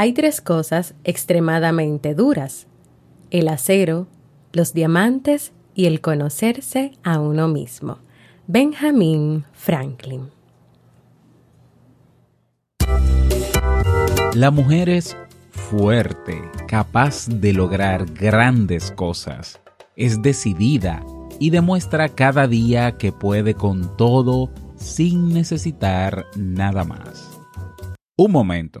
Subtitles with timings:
[0.00, 2.66] Hay tres cosas extremadamente duras.
[3.30, 4.06] El acero,
[4.50, 7.98] los diamantes y el conocerse a uno mismo.
[8.46, 10.30] Benjamin Franklin.
[14.32, 15.18] La mujer es
[15.50, 19.60] fuerte, capaz de lograr grandes cosas.
[19.96, 21.04] Es decidida
[21.38, 27.38] y demuestra cada día que puede con todo sin necesitar nada más.
[28.16, 28.80] Un momento.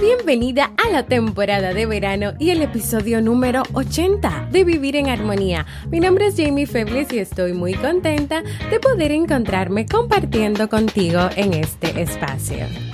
[0.00, 5.66] Bienvenida a la temporada de verano y el episodio número 80 de Vivir en Armonía.
[5.90, 11.54] Mi nombre es Jamie Febles y estoy muy contenta de poder encontrarme compartiendo contigo en
[11.54, 12.89] este espacio.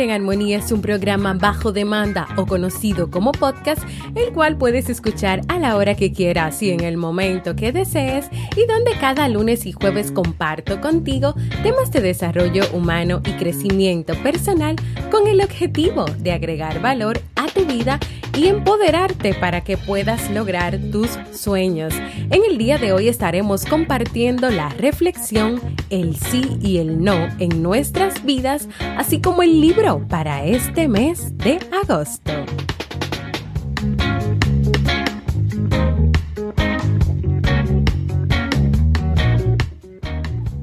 [0.00, 3.82] En Armonía es un programa bajo demanda o conocido como podcast,
[4.14, 8.30] el cual puedes escuchar a la hora que quieras y en el momento que desees
[8.56, 14.76] y donde cada lunes y jueves comparto contigo temas de desarrollo humano y crecimiento personal
[15.10, 18.00] con el objetivo de agregar valor a tu vida
[18.36, 21.94] y empoderarte para que puedas lograr tus sueños.
[22.30, 25.60] En el día de hoy estaremos compartiendo la reflexión,
[25.90, 31.36] el sí y el no en nuestras vidas, así como el libro para este mes
[31.38, 32.32] de agosto.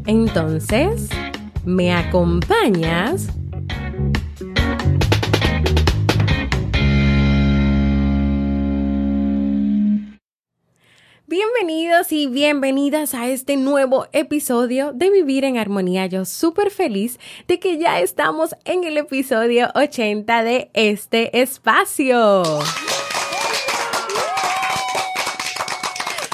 [0.05, 1.07] Entonces,
[1.65, 3.27] ¿me acompañas?
[11.59, 16.05] Bienvenidos y bienvenidas a este nuevo episodio de Vivir en Armonía.
[16.05, 22.43] Yo súper feliz de que ya estamos en el episodio 80 de este espacio.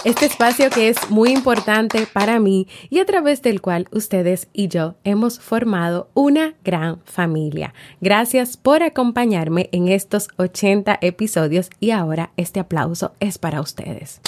[0.03, 4.67] Este espacio que es muy importante para mí y a través del cual ustedes y
[4.67, 7.73] yo hemos formado una gran familia.
[7.99, 14.21] Gracias por acompañarme en estos 80 episodios y ahora este aplauso es para ustedes.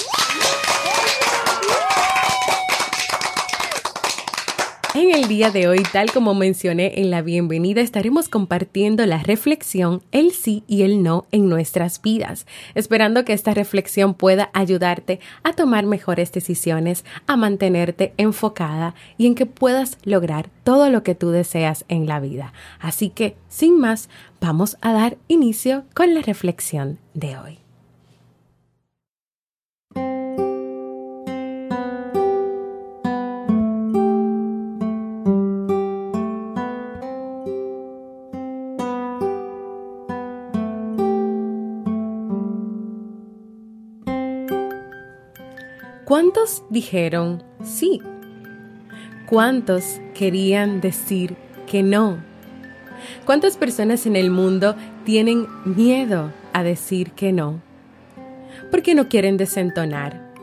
[4.97, 10.01] En el día de hoy, tal como mencioné en la bienvenida, estaremos compartiendo la reflexión,
[10.11, 15.53] el sí y el no en nuestras vidas, esperando que esta reflexión pueda ayudarte a
[15.53, 21.29] tomar mejores decisiones, a mantenerte enfocada y en que puedas lograr todo lo que tú
[21.29, 22.51] deseas en la vida.
[22.79, 24.09] Así que, sin más,
[24.41, 27.66] vamos a dar inicio con la reflexión de hoy.
[46.17, 48.01] ¿Cuántos dijeron sí?
[49.29, 51.35] ¿Cuántos querían decir
[51.67, 52.17] que no?
[53.23, 57.61] ¿Cuántas personas en el mundo tienen miedo a decir que no?
[58.71, 60.33] Porque no quieren desentonar.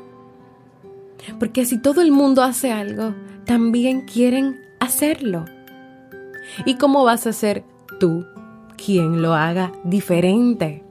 [1.40, 3.12] Porque si todo el mundo hace algo,
[3.44, 5.44] también quieren hacerlo.
[6.64, 7.64] ¿Y cómo vas a ser
[7.98, 8.24] tú
[8.76, 10.83] quien lo haga diferente?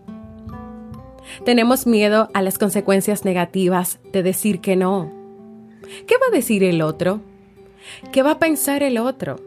[1.45, 5.11] Tenemos miedo a las consecuencias negativas de decir que no.
[6.07, 7.21] ¿Qué va a decir el otro?
[8.11, 9.37] ¿Qué va a pensar el otro?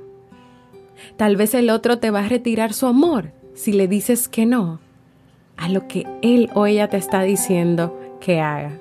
[1.16, 4.80] Tal vez el otro te va a retirar su amor si le dices que no
[5.56, 8.78] a lo que él o ella te está diciendo que haga.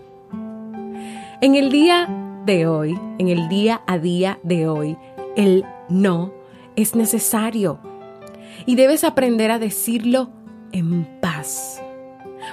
[1.42, 2.08] En el día
[2.46, 4.98] de hoy, en el día a día de hoy,
[5.36, 6.34] el no
[6.76, 7.80] es necesario
[8.66, 10.30] y debes aprender a decirlo
[10.72, 11.82] en paz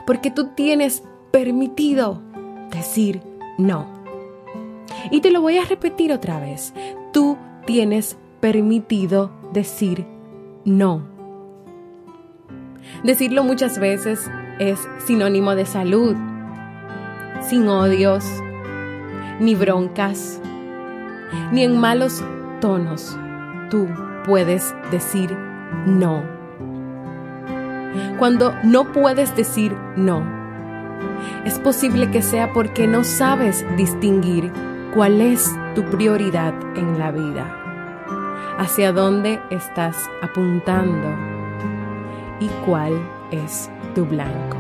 [0.07, 2.23] porque tú tienes permitido
[2.71, 3.23] decir
[3.59, 3.87] no.
[5.11, 6.75] Y te lo voy a repetir otra vez.
[7.13, 7.37] Tú
[7.67, 10.07] tienes permitido decir
[10.65, 11.03] no.
[13.05, 16.15] Decirlo muchas veces es sinónimo de salud,
[17.41, 18.25] sin odios,
[19.41, 20.41] ni broncas,
[21.53, 22.23] ni en malos
[22.61, 23.17] tonos.
[23.71, 23.89] Tú
[24.25, 25.37] puedes decir
[25.87, 26.32] no.
[28.19, 30.23] Cuando no puedes decir no,
[31.45, 34.53] es posible que sea porque no sabes distinguir
[34.95, 37.59] cuál es tu prioridad en la vida,
[38.59, 41.09] hacia dónde estás apuntando
[42.41, 42.93] y cuál
[43.31, 44.57] es tu blanco.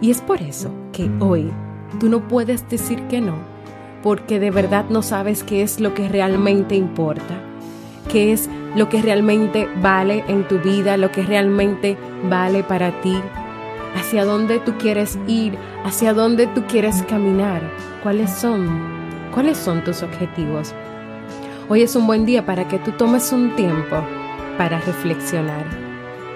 [0.00, 1.50] Y es por eso que hoy
[2.00, 3.34] tú no puedes decir que no,
[4.02, 7.40] porque de verdad no sabes qué es lo que realmente importa,
[8.10, 11.96] qué es lo que realmente vale en tu vida, lo que realmente
[12.28, 13.18] vale para ti,
[13.96, 17.62] hacia dónde tú quieres ir, hacia dónde tú quieres caminar,
[18.02, 18.68] cuáles son,
[19.32, 20.74] cuáles son tus objetivos.
[21.70, 23.96] Hoy es un buen día para que tú tomes un tiempo
[24.58, 25.64] para reflexionar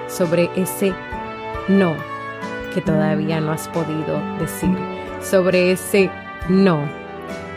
[0.08, 0.94] sobre ese
[1.68, 1.94] no
[2.74, 4.74] que todavía no has podido decir,
[5.20, 6.10] sobre ese
[6.48, 6.80] no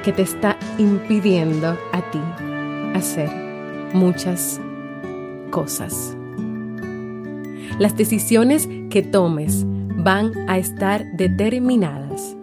[0.04, 2.20] que te está impidiendo a ti
[2.94, 3.30] hacer
[3.94, 4.73] muchas cosas.
[7.80, 9.66] Las decisiones que tomes
[9.98, 12.36] van a estar determinadas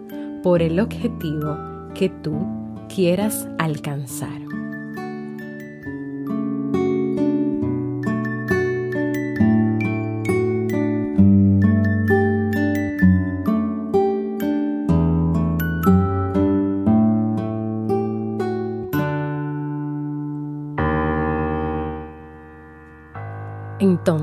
[0.43, 1.57] por el objetivo
[1.93, 2.47] que tú
[2.93, 4.60] quieras alcanzar.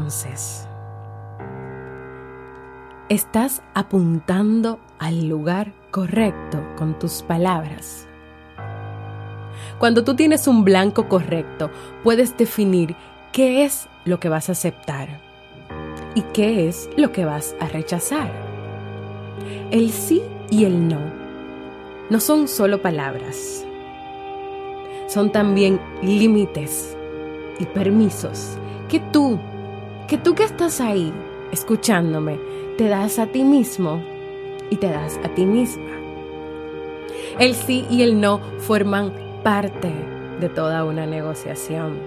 [0.08, 0.66] Entonces,
[3.10, 8.06] estás apuntando al lugar correcto con tus palabras.
[9.78, 11.70] Cuando tú tienes un blanco correcto,
[12.02, 12.96] puedes definir
[13.32, 15.20] qué es lo que vas a aceptar
[16.14, 18.32] y qué es lo que vas a rechazar.
[19.70, 21.00] El sí y el no
[22.08, 23.62] no son solo palabras,
[25.06, 26.96] son también límites
[27.60, 28.56] y permisos
[28.88, 29.38] que tú,
[30.08, 31.12] que tú que estás ahí
[31.52, 32.40] escuchándome,
[32.78, 34.02] te das a ti mismo
[34.70, 35.84] y te das a ti misma.
[37.38, 39.12] El sí y el no forman
[39.44, 39.92] parte
[40.40, 41.98] de toda una negociación.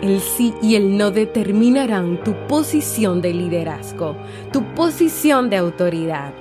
[0.00, 4.16] El sí y el no determinarán tu posición de liderazgo,
[4.50, 6.32] tu posición de autoridad.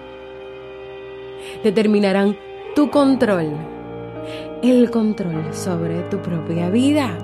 [1.61, 2.37] Determinarán
[2.73, 3.51] tu control,
[4.63, 7.17] el control sobre tu propia vida.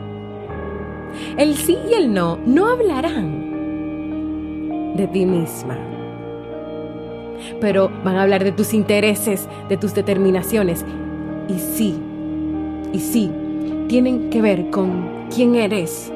[1.38, 3.44] El sí y el no no hablarán
[4.96, 5.80] de ti misma,
[7.60, 10.86] pero van a hablar de tus intereses, de tus determinaciones.
[11.48, 12.00] Y sí,
[12.94, 13.32] y sí,
[13.88, 16.14] tienen que ver con quién eres,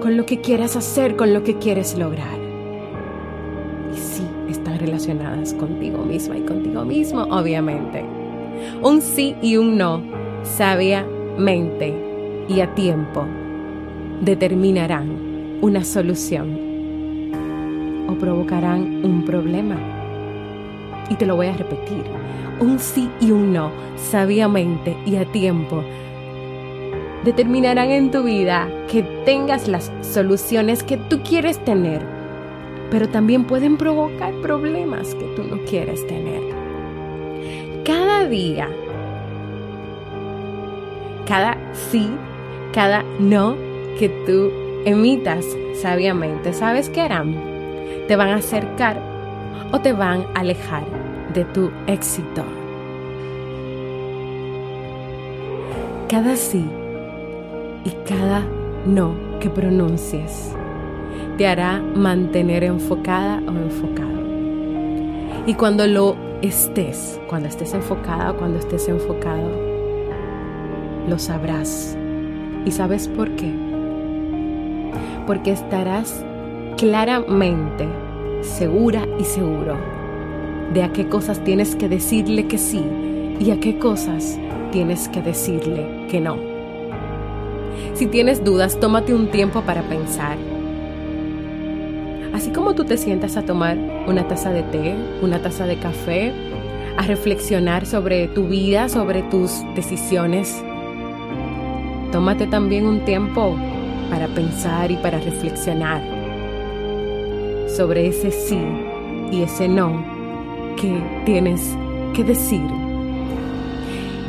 [0.00, 2.38] con lo que quieras hacer, con lo que quieres lograr.
[3.92, 8.02] Y sí, están relacionadas contigo misma y contigo mismo, obviamente.
[8.82, 10.00] Un sí y un no,
[10.44, 11.92] sabiamente
[12.48, 13.26] y a tiempo
[14.20, 16.58] determinarán una solución
[18.08, 19.76] o provocarán un problema.
[21.10, 22.04] Y te lo voy a repetir.
[22.60, 25.82] Un sí y un no, sabiamente y a tiempo,
[27.24, 32.00] determinarán en tu vida que tengas las soluciones que tú quieres tener,
[32.90, 36.40] pero también pueden provocar problemas que tú no quieres tener.
[37.84, 38.68] Cada día,
[41.26, 42.08] cada sí,
[42.72, 43.56] cada no,
[43.98, 44.50] que tú
[44.84, 47.34] emitas sabiamente, ¿sabes qué harán?
[48.08, 49.00] Te van a acercar
[49.72, 50.84] o te van a alejar
[51.34, 52.44] de tu éxito.
[56.08, 56.64] Cada sí
[57.84, 58.44] y cada
[58.86, 60.54] no que pronuncies
[61.36, 64.06] te hará mantener enfocada o enfocado.
[65.46, 69.50] Y cuando lo estés, cuando estés enfocada o cuando estés enfocado,
[71.08, 71.96] lo sabrás.
[72.64, 73.65] ¿Y sabes por qué?
[75.26, 76.24] Porque estarás
[76.76, 77.88] claramente
[78.42, 79.76] segura y seguro
[80.72, 82.84] de a qué cosas tienes que decirle que sí
[83.40, 84.38] y a qué cosas
[84.72, 86.36] tienes que decirle que no.
[87.94, 90.36] Si tienes dudas, tómate un tiempo para pensar.
[92.34, 96.32] Así como tú te sientas a tomar una taza de té, una taza de café,
[96.96, 100.62] a reflexionar sobre tu vida, sobre tus decisiones,
[102.12, 103.56] tómate también un tiempo
[104.10, 106.02] para pensar y para reflexionar
[107.68, 108.60] sobre ese sí
[109.30, 110.02] y ese no
[110.76, 111.76] que tienes
[112.14, 112.62] que decir.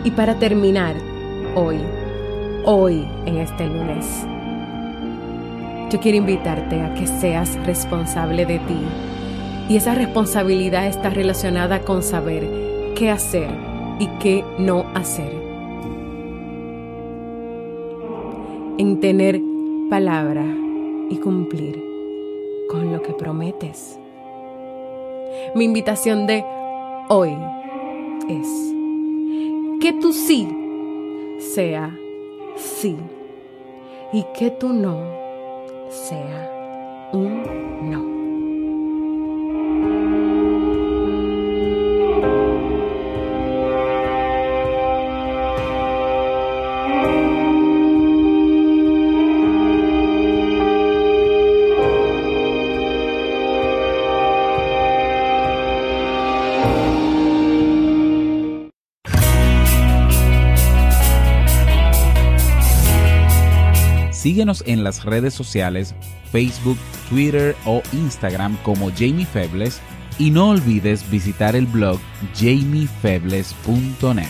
[0.04, 0.96] Y para terminar,
[1.56, 1.78] hoy,
[2.66, 4.06] hoy en este lunes.
[5.90, 8.80] Yo quiero invitarte a que seas responsable de ti
[9.70, 12.48] y esa responsabilidad está relacionada con saber
[12.96, 13.50] qué hacer
[14.00, 15.32] y qué no hacer.
[18.78, 19.42] En tener
[19.90, 20.44] palabra
[21.10, 21.82] y cumplir
[22.70, 23.98] con lo que prometes.
[25.56, 26.44] Mi invitación de
[27.10, 27.36] hoy
[28.30, 28.48] es
[29.80, 30.48] que tu sí
[31.40, 31.98] sea
[32.56, 32.98] sí
[34.12, 35.00] y que tu no
[35.90, 37.67] sea un
[64.18, 65.94] Síguenos en las redes sociales
[66.32, 69.80] Facebook, Twitter o Instagram como Jamie Febles
[70.18, 72.00] y no olvides visitar el blog
[72.34, 74.26] jamiefebles.net.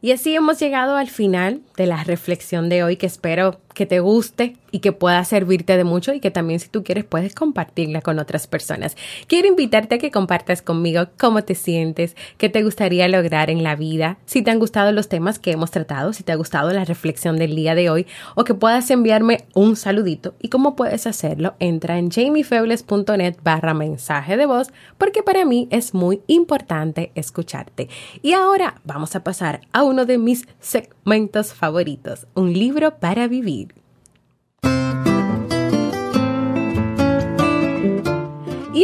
[0.00, 3.98] Y así hemos llegado al final de la reflexión de hoy que espero que te
[3.98, 8.00] guste y que pueda servirte de mucho y que también si tú quieres puedes compartirla
[8.00, 8.96] con otras personas.
[9.26, 13.74] Quiero invitarte a que compartas conmigo cómo te sientes, qué te gustaría lograr en la
[13.74, 16.84] vida, si te han gustado los temas que hemos tratado, si te ha gustado la
[16.84, 21.54] reflexión del día de hoy o que puedas enviarme un saludito y cómo puedes hacerlo.
[21.58, 27.88] Entra en jamiefebles.net barra mensaje de voz porque para mí es muy importante escucharte.
[28.22, 33.71] Y ahora vamos a pasar a uno de mis segmentos favoritos, un libro para vivir.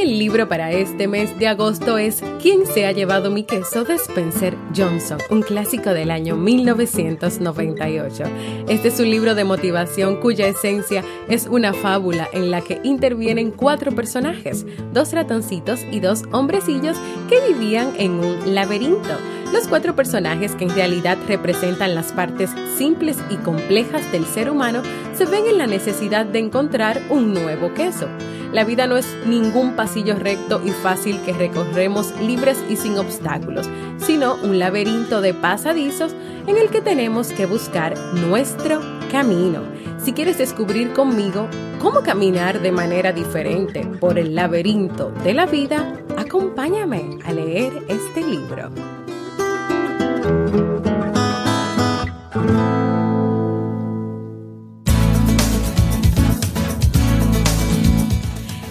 [0.01, 3.83] El libro para este mes de agosto es ¿Quién se ha llevado mi queso?
[3.83, 8.23] de Spencer Johnson, un clásico del año 1998.
[8.69, 13.51] Este es un libro de motivación cuya esencia es una fábula en la que intervienen
[13.51, 16.97] cuatro personajes, dos ratoncitos y dos hombrecillos
[17.29, 19.17] que vivían en un laberinto.
[19.53, 24.81] Los cuatro personajes que en realidad representan las partes simples y complejas del ser humano
[25.17, 28.07] se ven en la necesidad de encontrar un nuevo queso.
[28.53, 33.69] La vida no es ningún pasillo recto y fácil que recorremos libres y sin obstáculos,
[33.99, 36.15] sino un laberinto de pasadizos
[36.47, 39.61] en el que tenemos que buscar nuestro camino.
[39.99, 45.93] Si quieres descubrir conmigo cómo caminar de manera diferente por el laberinto de la vida,
[46.17, 48.98] acompáñame a leer este libro.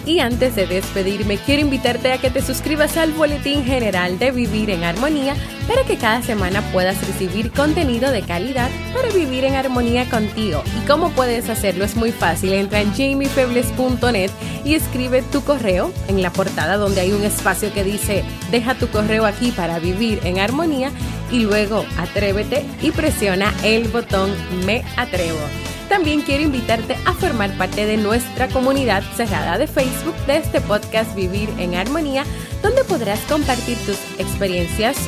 [0.08, 4.70] Y antes de despedirme, quiero invitarte a que te suscribas al Boletín General de Vivir
[4.70, 5.36] en Armonía
[5.68, 10.62] para que cada semana puedas recibir contenido de calidad para vivir en armonía contigo.
[10.82, 11.84] ¿Y cómo puedes hacerlo?
[11.84, 12.54] Es muy fácil.
[12.54, 14.30] Entra en jamiefebles.net
[14.64, 18.88] y escribe tu correo en la portada donde hay un espacio que dice deja tu
[18.88, 20.90] correo aquí para vivir en armonía
[21.30, 24.30] y luego atrévete y presiona el botón
[24.64, 25.67] me atrevo.
[25.88, 31.14] También quiero invitarte a formar parte de nuestra comunidad cerrada de Facebook de este podcast
[31.14, 32.24] Vivir en Armonía,
[32.62, 34.98] donde podrás compartir tus experiencias,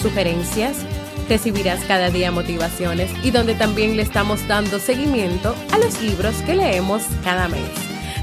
[0.00, 0.78] sugerencias,
[1.28, 6.56] recibirás cada día motivaciones y donde también le estamos dando seguimiento a los libros que
[6.56, 7.68] leemos cada mes.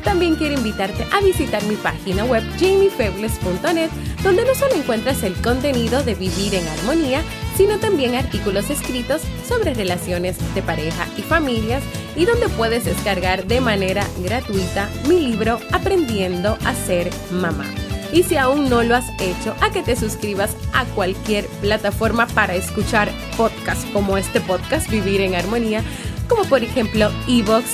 [0.03, 3.89] También quiero invitarte a visitar mi página web jamiefebles.net,
[4.23, 7.21] donde no solo encuentras el contenido de Vivir en Armonía,
[7.57, 11.83] sino también artículos escritos sobre relaciones de pareja y familias
[12.15, 17.65] y donde puedes descargar de manera gratuita mi libro Aprendiendo a ser mamá.
[18.13, 22.55] Y si aún no lo has hecho, a que te suscribas a cualquier plataforma para
[22.55, 25.83] escuchar podcasts como este podcast Vivir en Armonía,
[26.29, 27.65] como por ejemplo Evox,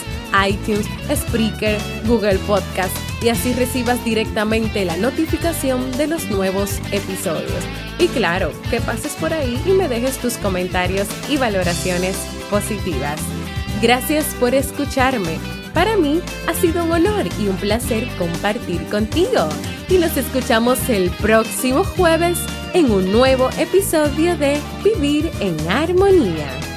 [0.47, 7.63] iTunes, Spreaker, Google Podcast y así recibas directamente la notificación de los nuevos episodios.
[7.99, 12.17] Y claro, que pases por ahí y me dejes tus comentarios y valoraciones
[12.49, 13.19] positivas.
[13.81, 15.37] Gracias por escucharme.
[15.73, 19.47] Para mí ha sido un honor y un placer compartir contigo.
[19.89, 22.39] Y nos escuchamos el próximo jueves
[22.73, 26.72] en un nuevo episodio de Vivir en Armonía.